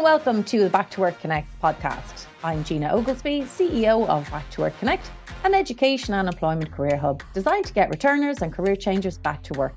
[0.00, 2.24] and welcome to the Back to Work Connect podcast.
[2.42, 5.10] I'm Gina Oglesby, CEO of Back to Work Connect,
[5.44, 9.52] an education and employment career hub designed to get returners and career changers back to
[9.58, 9.76] work.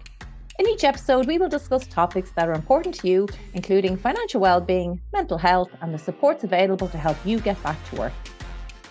[0.59, 5.01] In each episode, we will discuss topics that are important to you, including financial well-being,
[5.11, 8.13] mental health, and the supports available to help you get back to work.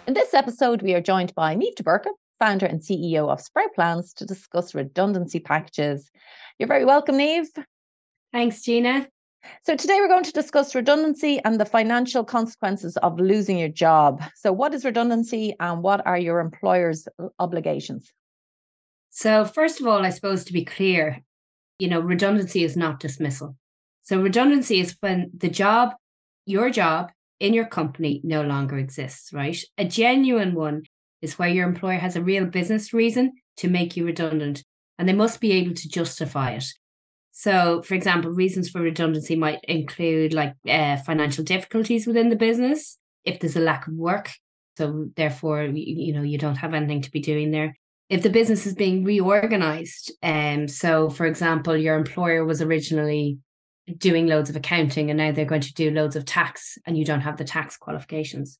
[0.06, 2.10] In this episode, we are joined by Niamh de Búrca,
[2.40, 6.10] founder and CEO of Sprout Plans, to discuss redundancy packages.
[6.58, 7.48] You're very welcome, Neve.
[8.32, 9.08] Thanks, Gina.
[9.64, 14.22] So, today we're going to discuss redundancy and the financial consequences of losing your job.
[14.36, 17.06] So, what is redundancy and what are your employer's
[17.38, 18.12] obligations?
[19.10, 21.22] So, first of all, I suppose to be clear,
[21.78, 23.56] you know, redundancy is not dismissal.
[24.02, 25.94] So, redundancy is when the job,
[26.46, 29.58] your job in your company no longer exists, right?
[29.76, 30.84] A genuine one
[31.20, 34.62] is where your employer has a real business reason to make you redundant
[34.98, 36.64] and they must be able to justify it.
[37.32, 42.98] So, for example, reasons for redundancy might include like uh, financial difficulties within the business,
[43.24, 44.30] if there's a lack of work,
[44.76, 47.74] so therefore you know you don't have anything to be doing there.
[48.10, 53.38] If the business is being reorganized, um, so for example, your employer was originally
[53.96, 57.04] doing loads of accounting and now they're going to do loads of tax, and you
[57.04, 58.58] don't have the tax qualifications.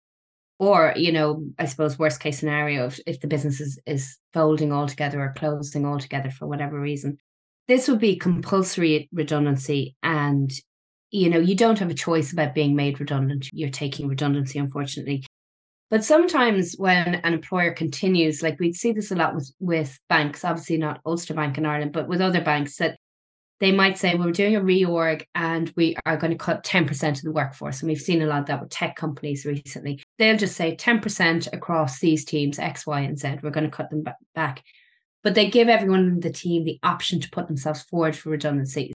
[0.59, 4.73] Or, you know, I suppose worst case scenario if, if the business is, is folding
[4.73, 7.19] altogether or closing altogether for whatever reason
[7.73, 10.53] this would be compulsory redundancy and
[11.11, 13.49] you know you don't have a choice about being made redundant.
[13.51, 15.25] You're taking redundancy unfortunately.
[15.89, 20.45] But sometimes when an employer continues like we'd see this a lot with with banks
[20.45, 22.99] obviously not ulster bank in ireland but with other banks that
[23.61, 27.11] they might say well, we're doing a reorg and we are going to cut 10%
[27.11, 27.81] of the workforce.
[27.81, 30.03] And we've seen a lot of that with tech companies recently.
[30.19, 33.39] They'll just say 10% across these teams x y and z.
[33.41, 34.03] We're going to cut them
[34.35, 34.65] back
[35.23, 38.93] but they give everyone in the team the option to put themselves forward for redundancy.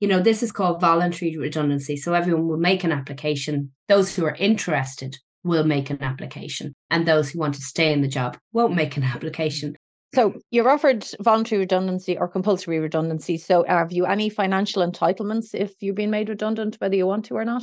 [0.00, 1.96] You know, this is called voluntary redundancy.
[1.96, 3.70] So everyone will make an application.
[3.88, 8.02] Those who are interested will make an application, and those who want to stay in
[8.02, 9.76] the job won't make an application.
[10.14, 13.38] So you're offered voluntary redundancy or compulsory redundancy.
[13.38, 17.34] So have you any financial entitlements if you've been made redundant, whether you want to
[17.34, 17.62] or not?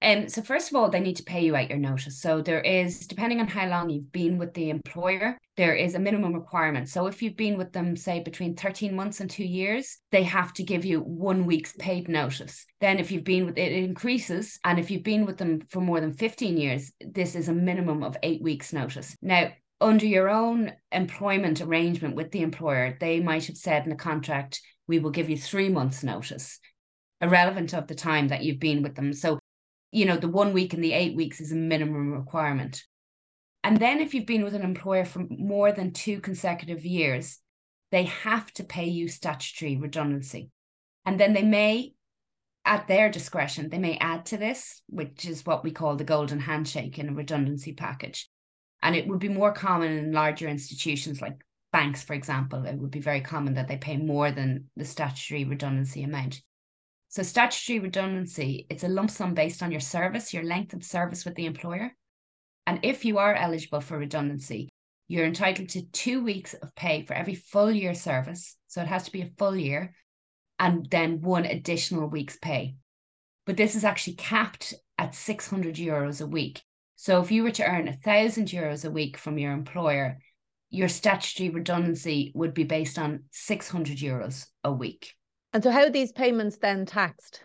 [0.00, 2.20] Um, so first of all, they need to pay you out your notice.
[2.20, 5.98] So there is, depending on how long you've been with the employer, there is a
[5.98, 6.88] minimum requirement.
[6.88, 10.52] So if you've been with them, say between 13 months and two years, they have
[10.54, 12.64] to give you one week's paid notice.
[12.80, 14.60] Then if you've been with it, it increases.
[14.64, 18.04] And if you've been with them for more than 15 years, this is a minimum
[18.04, 19.16] of eight weeks notice.
[19.20, 19.50] Now,
[19.80, 24.60] under your own employment arrangement with the employer, they might have said in the contract,
[24.86, 26.58] we will give you three months notice
[27.20, 29.12] irrelevant of the time that you've been with them.
[29.12, 29.37] So
[29.90, 32.84] you know, the one week and the eight weeks is a minimum requirement.
[33.64, 37.38] And then if you've been with an employer for more than two consecutive years,
[37.90, 40.50] they have to pay you statutory redundancy.
[41.04, 41.94] And then they may,
[42.64, 46.40] at their discretion, they may add to this, which is what we call the golden
[46.40, 48.28] handshake in a redundancy package.
[48.82, 52.64] And it would be more common in larger institutions like banks, for example.
[52.64, 56.42] It would be very common that they pay more than the statutory redundancy amount.
[57.08, 61.24] So statutory redundancy, it's a lump sum based on your service, your length of service
[61.24, 61.94] with the employer.
[62.66, 64.68] And if you are eligible for redundancy,
[65.08, 68.56] you're entitled to two weeks of pay for every full year service.
[68.66, 69.94] So it has to be a full year
[70.58, 72.76] and then one additional week's pay.
[73.46, 76.62] But this is actually capped at 600 euros a week.
[76.96, 80.18] So if you were to earn a thousand euros a week from your employer,
[80.68, 85.14] your statutory redundancy would be based on 600 euros a week.
[85.52, 87.44] And so, how are these payments then taxed?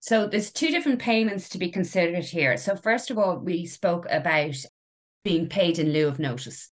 [0.00, 2.56] So, there's two different payments to be considered here.
[2.56, 4.56] So, first of all, we spoke about
[5.24, 6.70] being paid in lieu of notice,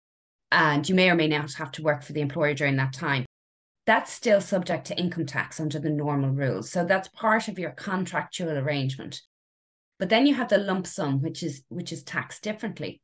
[0.52, 3.26] and you may or may not have to work for the employer during that time.
[3.88, 6.70] That's still subject to income tax under the normal rules.
[6.70, 9.22] So, that's part of your contractual arrangement.
[10.00, 13.02] But then you have the lump sum, which is which is taxed differently,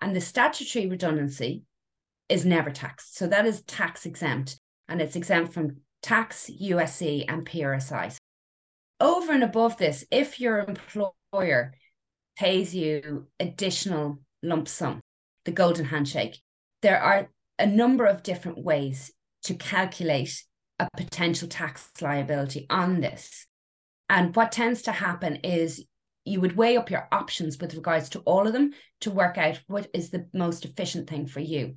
[0.00, 1.62] and the statutory redundancy
[2.28, 3.16] is never taxed.
[3.16, 8.16] So that is tax exempt, and it's exempt from tax, USC, and PRSI.
[9.00, 11.74] Over and above this, if your employer
[12.38, 15.00] pays you additional lump sum,
[15.44, 16.38] the golden handshake,
[16.82, 19.12] there are a number of different ways
[19.44, 20.42] to calculate
[20.78, 23.46] a potential tax liability on this.
[24.08, 25.84] And what tends to happen is
[26.24, 28.72] you would weigh up your options with regards to all of them
[29.02, 31.76] to work out what is the most efficient thing for you.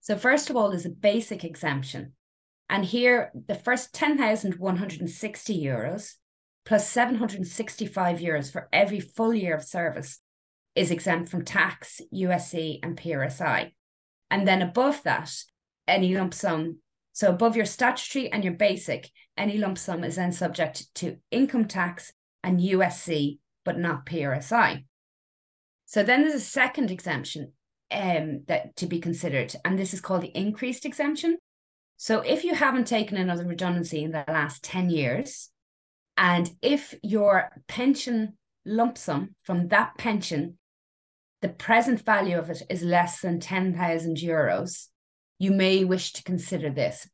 [0.00, 2.14] So, first of all, there's a basic exemption.
[2.70, 6.14] And here, the first 10,160 euros
[6.66, 10.20] plus 765 euros for every full year of service
[10.74, 13.72] is exempt from tax, USC, and PRSI.
[14.30, 15.34] And then above that,
[15.86, 16.78] any lump sum,
[17.12, 21.64] so above your statutory and your basic, any lump sum is then subject to income
[21.64, 22.12] tax
[22.44, 24.84] and USC, but not PRSI.
[25.86, 27.52] So then there's a second exemption
[27.90, 31.38] um, that to be considered, and this is called the increased exemption.
[32.00, 35.50] So if you haven't taken another redundancy in the last 10 years,
[36.16, 40.58] and if your pension lump sum from that pension,
[41.42, 44.86] the present value of it is less than 10,000 euros,
[45.40, 47.08] you may wish to consider this.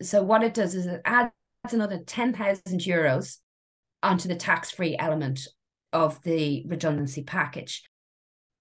[0.00, 1.32] So what it does is it adds
[1.70, 3.36] another 10,000 euros
[4.02, 5.46] onto the tax-free element
[5.92, 7.82] of the redundancy package.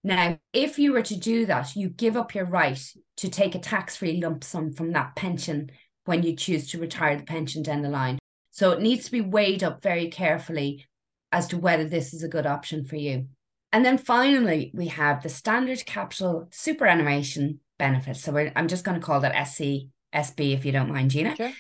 [0.04, 2.82] Now, if you were to do that, you give up your right
[3.18, 5.70] to take a tax free lump sum from that pension
[6.06, 8.18] when you choose to retire the pension down the line.
[8.50, 10.88] So it needs to be weighed up very carefully
[11.32, 13.28] as to whether this is a good option for you.
[13.72, 18.18] And then finally, we have the standard capital superannuation benefit.
[18.18, 21.36] So I'm just going to call that SC, SB, if you don't mind, Gina.
[21.36, 21.54] Sure.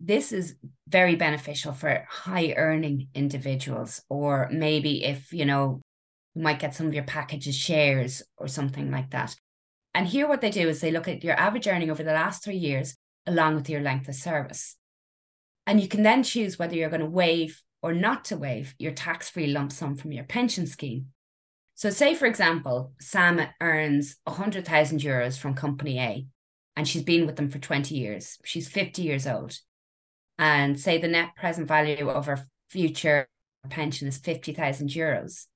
[0.00, 0.56] This is
[0.88, 5.80] very beneficial for high earning individuals, or maybe if, you know,
[6.34, 9.36] you might get some of your packages shares or something like that.
[9.94, 12.42] And here, what they do is they look at your average earning over the last
[12.42, 12.96] three years,
[13.26, 14.76] along with your length of service.
[15.66, 18.92] And you can then choose whether you're going to waive or not to waive your
[18.92, 21.06] tax free lump sum from your pension scheme.
[21.76, 26.26] So, say, for example, Sam earns 100,000 euros from company A
[26.76, 28.38] and she's been with them for 20 years.
[28.44, 29.58] She's 50 years old.
[30.38, 33.28] And say the net present value of her future
[33.70, 35.46] pension is 50,000 euros.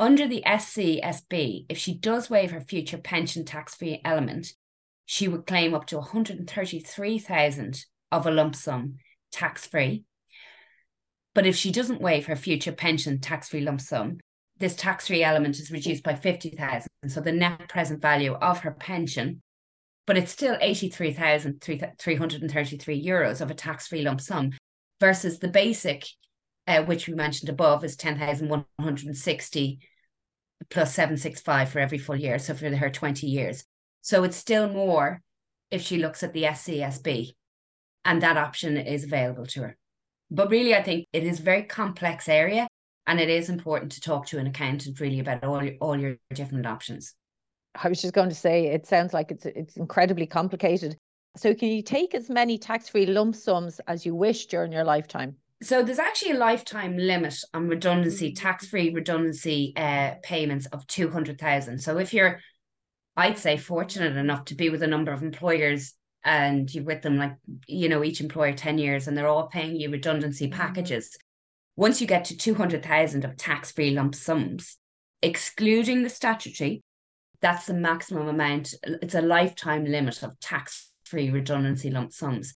[0.00, 4.54] Under the SCSB, if she does waive her future pension tax free element,
[5.04, 8.96] she would claim up to 133,000 of a lump sum
[9.30, 10.04] tax free.
[11.34, 14.20] But if she doesn't waive her future pension tax free lump sum,
[14.56, 16.88] this tax free element is reduced by 50,000.
[17.08, 19.42] So the net present value of her pension,
[20.06, 24.52] but it's still 83,333 euros of a tax free lump sum
[24.98, 26.06] versus the basic,
[26.66, 29.80] uh, which we mentioned above, is 10,160
[30.68, 32.38] plus 765 for every full year.
[32.38, 33.64] So for her 20 years.
[34.02, 35.20] So it's still more
[35.70, 37.32] if she looks at the SCSB
[38.04, 39.76] and that option is available to her.
[40.30, 42.68] But really, I think it is a very complex area
[43.06, 46.16] and it is important to talk to an accountant really about all your, all your
[46.32, 47.14] different options.
[47.74, 50.96] I was just going to say, it sounds like it's it's incredibly complicated.
[51.36, 55.36] So, can you take as many tax-free lump sums as you wish during your lifetime?
[55.62, 58.42] So there's actually a lifetime limit on redundancy, mm-hmm.
[58.42, 61.78] tax-free redundancy uh, payments of 200,000.
[61.78, 62.40] So if you're,
[63.16, 67.18] I'd say, fortunate enough to be with a number of employers and you're with them
[67.18, 67.36] like,
[67.66, 70.58] you know, each employer 10 years and they're all paying you redundancy mm-hmm.
[70.58, 71.16] packages.
[71.76, 74.78] Once you get to 200,000 of tax-free lump sums,
[75.22, 76.82] excluding the statutory,
[77.42, 78.74] that's the maximum amount.
[78.82, 82.54] It's a lifetime limit of tax-free redundancy lump sums.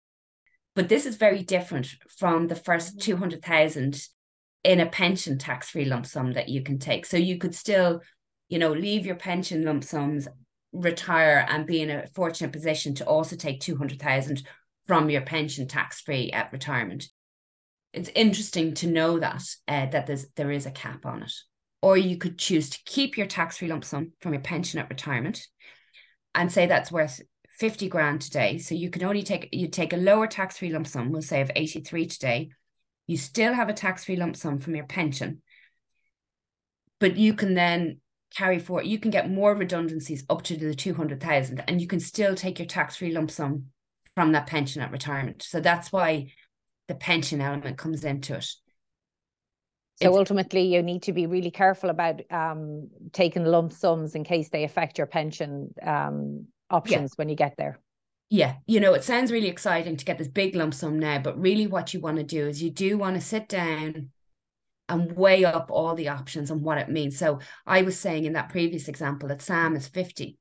[0.74, 3.12] But this is very different from the first mm-hmm.
[3.12, 4.00] 200,000
[4.64, 7.04] in a pension tax free lump sum that you can take.
[7.04, 8.00] So you could still,
[8.48, 10.28] you know, leave your pension lump sums,
[10.72, 14.42] retire, and be in a fortunate position to also take 200,000
[14.86, 17.08] from your pension tax free at retirement.
[17.92, 21.32] It's interesting to know that uh, that there's there is a cap on it.
[21.82, 24.88] Or you could choose to keep your tax free lump sum from your pension at
[24.88, 25.46] retirement
[26.34, 27.20] and say that's worth
[27.58, 28.58] 50 grand today.
[28.58, 31.50] So you can only take you take a lower tax-free lump sum, we'll say of
[31.54, 32.50] 83 today.
[33.06, 35.42] You still have a tax-free lump sum from your pension.
[36.98, 38.00] But you can then
[38.34, 42.34] carry forward, you can get more redundancies up to the 200,000 and you can still
[42.34, 43.66] take your tax-free lump sum
[44.14, 45.42] from that pension at retirement.
[45.42, 46.32] So that's why
[46.88, 48.44] the pension element comes into it.
[50.00, 54.24] So it's, ultimately, you need to be really careful about um, taking lump sums in
[54.24, 57.14] case they affect your pension um, options yeah.
[57.16, 57.78] when you get there.
[58.30, 61.38] Yeah, you know, it sounds really exciting to get this big lump sum now, but
[61.38, 64.08] really what you want to do is you do want to sit down
[64.88, 67.18] and weigh up all the options and what it means.
[67.18, 70.38] So I was saying in that previous example that Sam is 50.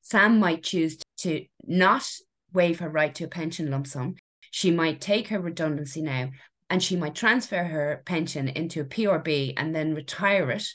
[0.00, 2.10] Sam might choose to not
[2.52, 4.16] waive her right to a pension lump sum.
[4.50, 6.30] She might take her redundancy now
[6.68, 10.66] and she might transfer her pension into a PRB and then retire it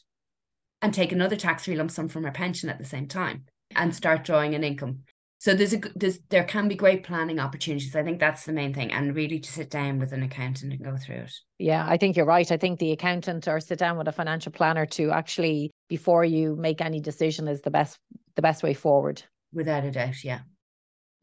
[0.81, 3.45] and take another tax free lump sum from her pension at the same time
[3.75, 5.00] and start drawing an income.
[5.44, 7.98] So there's a there's there can be great planning opportunities.
[7.98, 10.82] I think that's the main thing, and really to sit down with an accountant and
[10.82, 11.34] go through it.
[11.60, 12.50] Yeah, I think you're right.
[12.50, 16.56] I think the accountant or sit down with a financial planner to actually before you
[16.56, 18.00] make any decision is the best
[18.38, 19.22] the best way forward.
[19.51, 20.39] Without a doubt, yeah.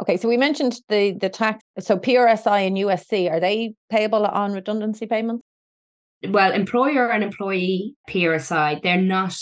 [0.03, 1.65] Okay, so we mentioned the the tax.
[1.79, 5.43] So PRSI and USC are they payable on redundancy payments?
[6.29, 9.35] Well, employer and employee PRSI they're not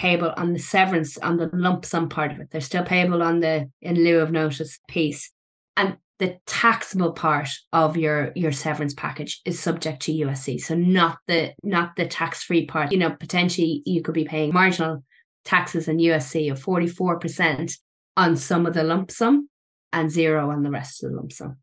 [0.00, 2.48] payable on the severance on the lump sum part of it.
[2.50, 5.30] They're still payable on the in lieu of notice piece.
[5.76, 10.58] And the taxable part of your your severance package is subject to USC.
[10.58, 12.92] So not the not the tax free part.
[12.92, 15.04] You know, potentially you could be paying marginal
[15.44, 17.76] taxes in USC of 44%
[18.16, 19.50] on some of the lump sum
[19.92, 21.58] and zero on the rest of the lump sum.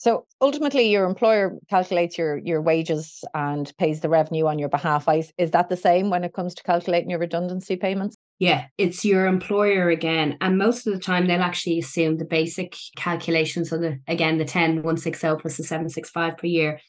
[0.00, 5.06] So ultimately, your employer calculates your your wages and pays the revenue on your behalf.
[5.36, 8.16] Is that the same when it comes to calculating your redundancy payments?
[8.38, 10.38] Yeah, it's your employer again.
[10.40, 13.68] And most of the time, they'll actually assume the basic calculations.
[13.68, 16.80] So, the, again, the 10, 160 plus the 765 per year.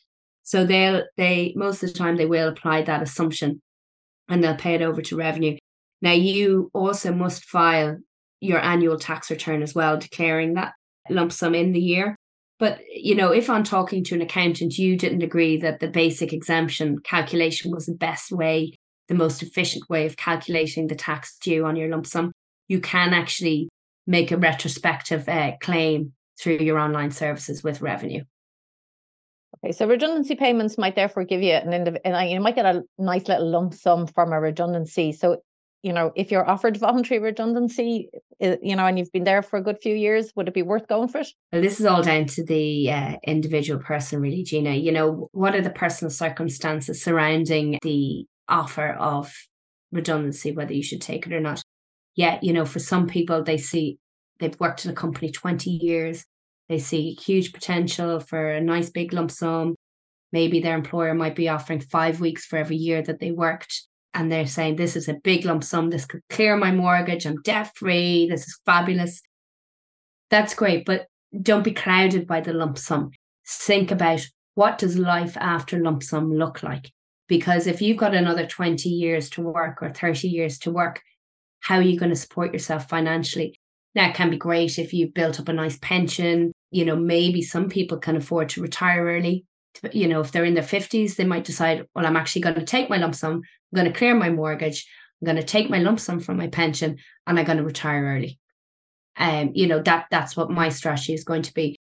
[0.44, 3.62] So, they'll, they, most of the time, they will apply that assumption
[4.30, 5.58] and they'll pay it over to revenue.
[6.02, 7.98] Now, you also must file
[8.40, 10.72] your annual tax return as well, declaring that
[11.10, 12.16] lump sum in the year.
[12.62, 16.32] But, you know, if I'm talking to an accountant, you didn't agree that the basic
[16.32, 18.76] exemption calculation was the best way,
[19.08, 22.32] the most efficient way of calculating the tax due on your lump sum,
[22.68, 23.68] you can actually
[24.06, 28.24] make a retrospective uh, claim through your online services with revenue.
[29.58, 33.28] Okay, so redundancy payments might therefore give you an indiv- you might get a nice
[33.28, 35.14] little lump sum from a redundancy.
[35.14, 35.42] So
[35.84, 38.10] you know, if you're offered voluntary redundancy,
[38.40, 40.88] you know, and you've been there for a good few years, would it be worth
[40.88, 41.28] going for it?
[41.52, 44.74] Well, this is all down to the uh, individual person, really, Gina.
[44.74, 49.34] You know, what are the personal circumstances surrounding the offer of
[49.92, 51.62] redundancy, whether you should take it or not?
[52.16, 53.98] Yeah, you know, for some people, they see
[54.40, 56.26] they've worked in a company 20 years,
[56.68, 59.76] they see huge potential for a nice big lump sum.
[60.34, 64.32] Maybe their employer might be offering five weeks for every year that they worked and
[64.32, 65.90] they're saying this is a big lump sum.
[65.90, 67.26] This could clear my mortgage.
[67.26, 69.22] I'm debt free this is fabulous.
[70.30, 71.08] That's great but
[71.42, 73.12] don't be clouded by the lump sum.
[73.48, 74.22] Think about
[74.56, 76.92] what does life after lump sum look like?
[77.28, 81.02] Because if you've got another 20 years to work or 30 years to work
[81.62, 83.56] how are you going to support yourself financially?
[83.94, 86.52] Now it can be great if you've built up a nice pension.
[86.72, 89.46] You know maybe some people can afford to retire early.
[89.94, 92.66] You know, if they're in their 50s, they might decide, well, I'm actually going to
[92.66, 93.42] take my lump sum,
[93.72, 94.88] I'm going to clear my mortgage,
[95.22, 96.98] I'm going to take my lump sum from my pension,
[97.28, 98.40] and I'm going to retire early.
[99.18, 101.78] Um, you know, that that's what my strategy is going to be.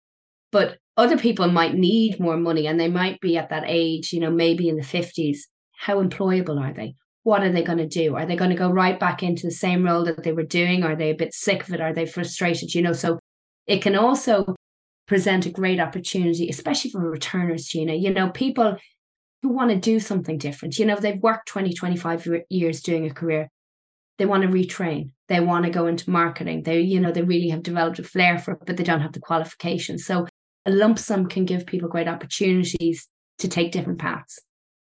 [0.51, 4.21] But other people might need more money and they might be at that age, you
[4.21, 5.39] know, maybe in the 50s.
[5.77, 6.95] How employable are they?
[7.23, 8.17] What are they going to do?
[8.17, 10.83] Are they going to go right back into the same role that they were doing?
[10.83, 11.81] Are they a bit sick of it?
[11.81, 12.75] Are they frustrated?
[12.75, 13.19] You know, so
[13.67, 14.57] it can also
[15.07, 17.95] present a great opportunity, especially for returners, Gina.
[17.95, 18.77] You know, people
[19.43, 20.79] who want to do something different.
[20.79, 23.51] You know, they've worked 20, 25 years doing a career.
[24.19, 25.11] They want to retrain.
[25.29, 26.65] They want to go into marketing.
[26.65, 29.13] They, you know, they really have developed a flair for it, but they don't have
[29.13, 30.05] the qualifications.
[30.05, 30.27] So
[30.67, 34.41] a lump sum can give people great opportunities to take different paths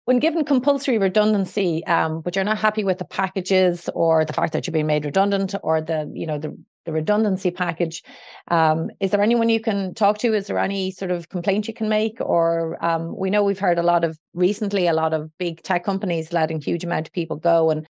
[0.06, 4.54] when given compulsory redundancy, um, but you're not happy with the packages or the fact
[4.54, 8.02] that you're being made redundant or the, you know, the, the redundancy package,
[8.48, 10.34] um, is there anyone you can talk to?
[10.34, 12.18] Is there any sort of complaint you can make?
[12.22, 15.84] Or um, we know we've heard a lot of recently, a lot of big tech
[15.84, 17.86] companies letting huge amount of people go, and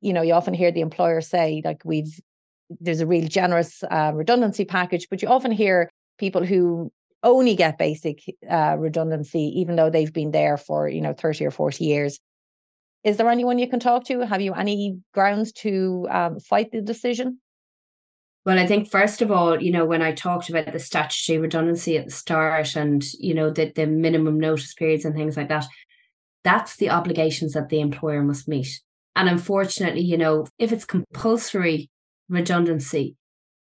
[0.00, 2.18] you know, you often hear the employer say like we've
[2.80, 6.90] there's a real generous uh, redundancy package, but you often hear people who
[7.22, 11.50] only get basic uh, redundancy, even though they've been there for, you know, 30 or
[11.50, 12.18] 40 years.
[13.04, 14.20] Is there anyone you can talk to?
[14.20, 17.38] Have you any grounds to um, fight the decision?
[18.44, 21.96] Well, I think first of all, you know, when I talked about the statutory redundancy
[21.96, 25.66] at the start and, you know, the, the minimum notice periods and things like that,
[26.42, 28.80] that's the obligations that the employer must meet.
[29.14, 31.88] And unfortunately, you know, if it's compulsory
[32.28, 33.16] redundancy,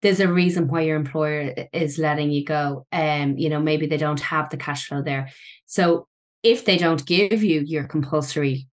[0.03, 2.87] there's a reason why your employer is letting you go.
[2.93, 5.31] Um, you know, maybe they don't have the cash flow there.
[5.65, 6.07] So
[6.43, 8.69] if they don't give you your compulsory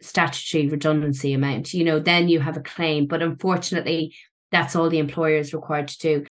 [0.00, 3.06] statutory redundancy amount, you know, then you have a claim.
[3.06, 4.14] But unfortunately,
[4.50, 6.26] that's all the employer is required to do.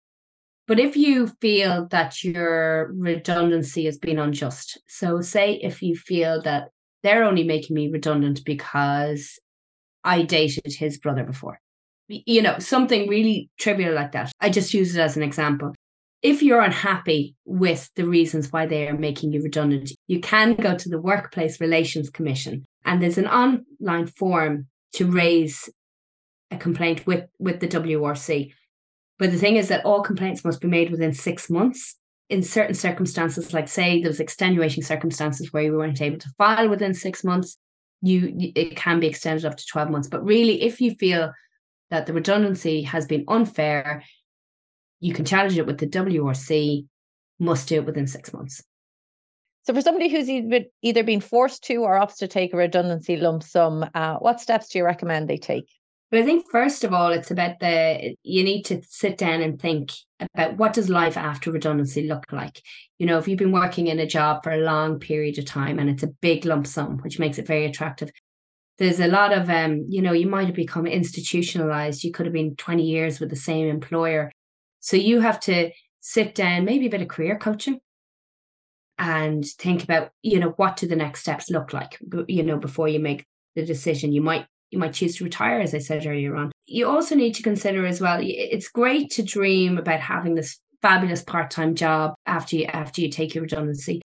[0.66, 6.40] But if you feel that your redundancy has been unjust, so say if you feel
[6.42, 6.70] that
[7.02, 9.38] they're only making me redundant because
[10.02, 11.60] I dated his brother before,
[12.08, 14.32] you know, something really trivial like that.
[14.40, 15.74] I just use it as an example.
[16.22, 20.74] If you're unhappy with the reasons why they are making you redundant, you can go
[20.74, 25.68] to the Workplace Relations Commission and there's an online form to raise
[26.50, 28.52] a complaint with, with the WRC.
[29.18, 31.96] But the thing is that all complaints must be made within six months.
[32.30, 36.94] In certain circumstances, like say there's extenuating circumstances where you weren't able to file within
[36.94, 37.58] six months,
[38.00, 40.08] you it can be extended up to 12 months.
[40.08, 41.32] But really, if you feel
[41.90, 44.02] that the redundancy has been unfair,
[45.00, 46.86] you can challenge it with the WRC,
[47.38, 48.62] must do it within six months.
[49.66, 53.42] So, for somebody who's either been forced to or opts to take a redundancy lump
[53.42, 55.68] sum, uh, what steps do you recommend they take?
[56.10, 59.60] But I think first of all, it's about the you need to sit down and
[59.60, 62.62] think about what does life after redundancy look like.
[62.98, 65.78] You know, if you've been working in a job for a long period of time
[65.78, 68.10] and it's a big lump sum, which makes it very attractive.
[68.78, 72.02] There's a lot of um, you know, you might have become institutionalized.
[72.02, 74.32] You could have been 20 years with the same employer.
[74.80, 77.80] So you have to sit down, maybe a bit of career coaching
[78.98, 82.88] and think about, you know, what do the next steps look like, you know, before
[82.88, 84.12] you make the decision.
[84.12, 86.50] You might you might choose to retire, as I said earlier on.
[86.66, 91.22] You also need to consider as well, it's great to dream about having this fabulous
[91.22, 94.02] part-time job after you after you take your redundancy.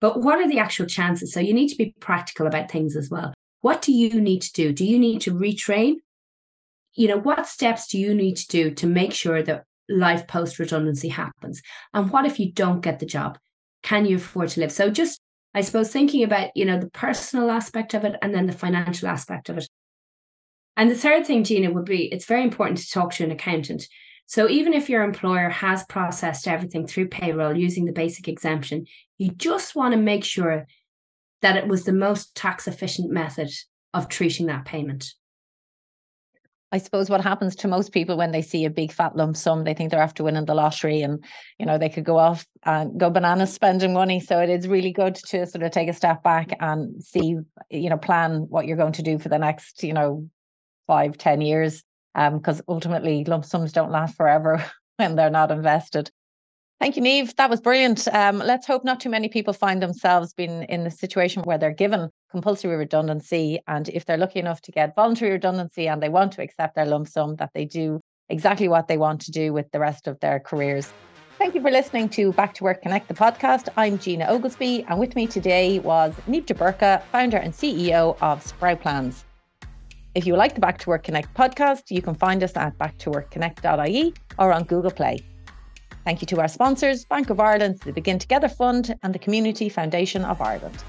[0.00, 1.32] But what are the actual chances?
[1.32, 3.32] So you need to be practical about things as well.
[3.66, 4.72] What do you need to do?
[4.72, 5.96] Do you need to retrain?
[6.94, 10.60] You know, what steps do you need to do to make sure that life post
[10.60, 11.62] redundancy happens?
[11.92, 13.38] And what if you don't get the job?
[13.82, 14.70] Can you afford to live?
[14.70, 15.20] So just
[15.52, 19.08] I suppose thinking about, you know, the personal aspect of it and then the financial
[19.08, 19.68] aspect of it.
[20.76, 23.88] And the third thing, Gina, would be it's very important to talk to an accountant.
[24.26, 28.86] So even if your employer has processed everything through payroll using the basic exemption,
[29.18, 30.68] you just want to make sure
[31.42, 33.50] that it was the most tax efficient method
[33.94, 35.12] of treating that payment.
[36.72, 39.62] I suppose what happens to most people when they see a big fat lump sum,
[39.62, 41.24] they think they're after winning the lottery and,
[41.58, 44.18] you know, they could go off and go bananas spending money.
[44.18, 47.36] So it is really good to sort of take a step back and see,
[47.70, 50.28] you know, plan what you're going to do for the next, you know,
[50.86, 51.82] five, ten years.
[52.14, 54.64] Because um, ultimately lump sums don't last forever
[54.96, 56.10] when they're not invested.
[56.78, 57.34] Thank you, Niamh.
[57.36, 58.06] That was brilliant.
[58.08, 61.72] Um, let's hope not too many people find themselves being in the situation where they're
[61.72, 63.60] given compulsory redundancy.
[63.66, 66.84] And if they're lucky enough to get voluntary redundancy and they want to accept their
[66.84, 70.20] lump sum, that they do exactly what they want to do with the rest of
[70.20, 70.92] their careers.
[71.38, 73.68] Thank you for listening to Back to Work Connect, the podcast.
[73.76, 78.80] I'm Gina Oglesby, and with me today was de Búrca, founder and CEO of Sprout
[78.80, 79.24] Plans.
[80.14, 84.14] If you like the Back to Work Connect podcast, you can find us at backtoworkconnect.ie
[84.38, 85.20] or on Google Play.
[86.06, 89.68] Thank you to our sponsors, Bank of Ireland, the Begin Together Fund, and the Community
[89.68, 90.84] Foundation of Ireland.